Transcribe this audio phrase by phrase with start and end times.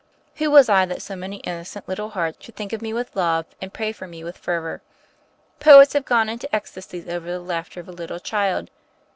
[0.37, 3.45] Who was I that so many innocent little hearts should think of me with love
[3.61, 4.81] and pray for me with fervor.
[5.59, 8.71] Poets have gone into ecstasies over the laughter of a little child.